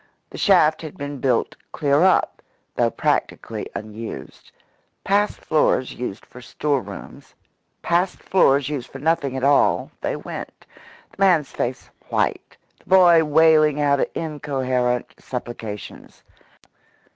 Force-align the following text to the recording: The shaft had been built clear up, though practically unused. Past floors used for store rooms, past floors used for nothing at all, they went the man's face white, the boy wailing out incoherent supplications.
The 0.31 0.37
shaft 0.39 0.81
had 0.81 0.97
been 0.97 1.19
built 1.19 1.55
clear 1.71 2.01
up, 2.01 2.41
though 2.73 2.89
practically 2.89 3.69
unused. 3.75 4.51
Past 5.03 5.39
floors 5.41 5.93
used 5.93 6.25
for 6.25 6.41
store 6.41 6.81
rooms, 6.81 7.35
past 7.83 8.17
floors 8.17 8.67
used 8.67 8.89
for 8.89 8.97
nothing 8.97 9.37
at 9.37 9.43
all, 9.43 9.91
they 10.01 10.15
went 10.15 10.65
the 11.11 11.17
man's 11.19 11.51
face 11.51 11.91
white, 12.09 12.57
the 12.79 12.85
boy 12.85 13.23
wailing 13.23 13.79
out 13.79 13.99
incoherent 14.15 15.13
supplications. 15.19 16.23